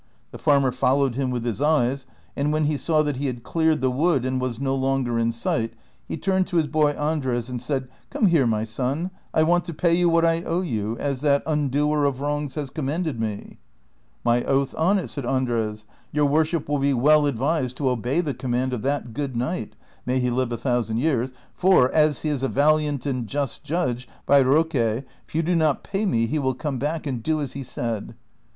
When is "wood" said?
3.91-4.25